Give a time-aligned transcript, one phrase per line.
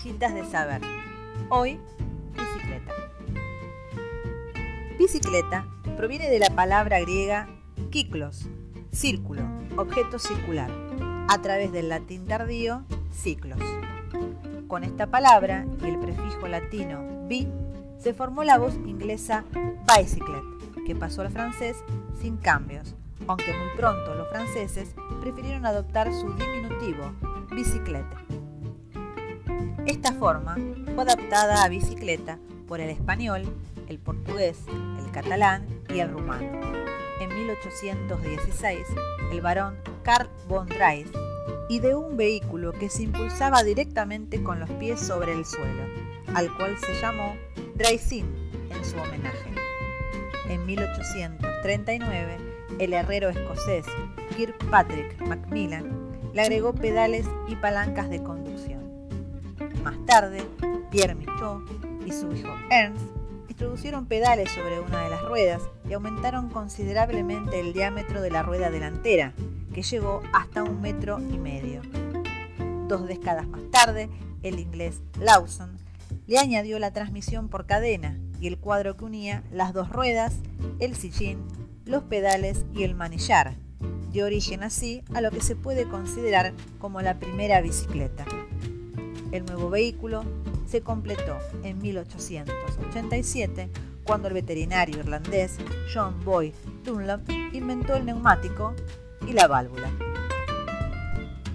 [0.00, 0.80] Pastillitas de saber.
[1.50, 1.78] Hoy,
[2.32, 2.94] bicicleta.
[4.98, 5.66] Bicicleta
[5.98, 7.50] proviene de la palabra griega
[7.90, 8.48] kiklos,
[8.92, 9.42] círculo,
[9.76, 10.70] objeto circular,
[11.28, 12.82] a través del latín tardío
[13.12, 13.58] ciclos.
[14.68, 17.46] Con esta palabra y el prefijo latino bi,
[17.98, 19.44] se formó la voz inglesa
[19.86, 21.76] bicyclette, que pasó al francés
[22.18, 22.94] sin cambios,
[23.26, 27.12] aunque muy pronto los franceses prefirieron adoptar su diminutivo,
[27.54, 28.16] bicicleta.
[29.90, 30.56] Esta forma
[30.94, 33.42] fue adaptada a bicicleta por el español,
[33.88, 36.60] el portugués, el catalán y el rumano.
[37.20, 38.86] En 1816,
[39.32, 41.08] el barón Karl von Drais
[41.68, 45.82] ideó un vehículo que se impulsaba directamente con los pies sobre el suelo,
[46.36, 47.34] al cual se llamó
[47.74, 48.26] Draisin
[48.70, 49.50] en su homenaje.
[50.48, 52.36] En 1839,
[52.78, 53.86] el herrero escocés
[54.36, 58.80] Kirkpatrick Macmillan le agregó pedales y palancas de conducción.
[59.82, 60.42] Más tarde,
[60.90, 61.62] Pierre Michaud
[62.04, 63.02] y su hijo Ernst
[63.48, 68.70] introducieron pedales sobre una de las ruedas y aumentaron considerablemente el diámetro de la rueda
[68.70, 69.32] delantera,
[69.72, 71.82] que llegó hasta un metro y medio.
[72.88, 74.10] Dos décadas más tarde,
[74.42, 75.78] el inglés Lawson
[76.26, 80.34] le añadió la transmisión por cadena y el cuadro que unía las dos ruedas,
[80.78, 81.38] el sillín,
[81.84, 83.56] los pedales y el manillar,
[84.12, 88.26] de origen así a lo que se puede considerar como la primera bicicleta.
[89.32, 90.24] El nuevo vehículo
[90.66, 93.70] se completó en 1887
[94.04, 95.58] cuando el veterinario irlandés
[95.92, 96.52] John Boyd
[96.84, 98.74] Dunlop inventó el neumático
[99.26, 99.90] y la válvula.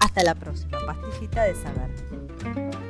[0.00, 2.87] Hasta la próxima pastillita de saber.